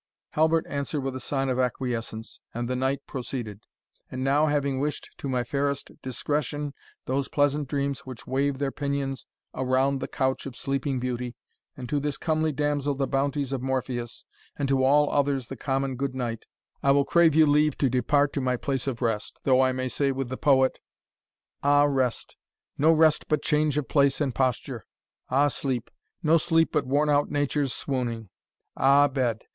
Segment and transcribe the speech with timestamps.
[0.31, 3.59] Halbert answered with a sign of acquiescence, and the knight proceeded,
[4.09, 6.73] "And now, having wished to my fairest Discretion
[7.05, 11.35] those pleasant dreams which wave their pinions around the couch of sleeping beauty,
[11.77, 14.25] and to this comely damsel the bounties of Morpheus,
[14.57, 16.47] and to all others the common good night,
[16.81, 19.87] I will crave you leave to depart to my place of rest, though I may
[19.87, 20.79] say with the poet,
[21.61, 22.35] 'Ah rest!
[22.75, 24.83] no rest but change of place and posture:
[25.29, 25.91] Ah sleep!
[26.23, 28.29] no sleep but worn out Nature's swooning;
[28.75, 29.43] Ah bed!